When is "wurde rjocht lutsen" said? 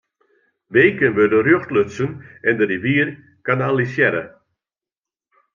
1.15-2.09